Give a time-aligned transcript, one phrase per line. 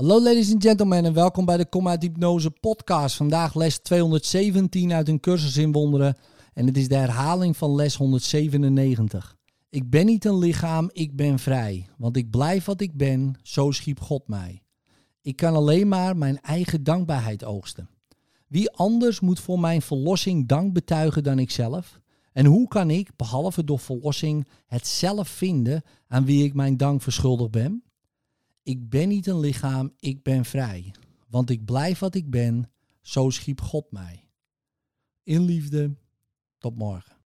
[0.00, 3.16] Hallo ladies and gentlemen en welkom bij de uit Hypnose podcast.
[3.16, 6.16] Vandaag les 217 uit een cursus in wonderen
[6.54, 9.36] en het is de herhaling van les 197.
[9.70, 13.70] Ik ben niet een lichaam, ik ben vrij, want ik blijf wat ik ben, zo
[13.70, 14.62] schiep God mij.
[15.22, 17.88] Ik kan alleen maar mijn eigen dankbaarheid oogsten.
[18.46, 22.00] Wie anders moet voor mijn verlossing dank betuigen dan ikzelf?
[22.32, 27.02] En hoe kan ik, behalve door verlossing, het zelf vinden aan wie ik mijn dank
[27.02, 27.82] verschuldigd ben?
[28.62, 30.94] Ik ben niet een lichaam, ik ben vrij.
[31.28, 34.28] Want ik blijf wat ik ben, zo schiep God mij.
[35.22, 35.96] In liefde,
[36.58, 37.16] tot morgen.